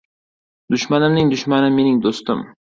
•Dushmanimning 0.75 1.31
dushmani— 1.35 1.71
mening 1.79 2.03
do‘stim. 2.09 2.47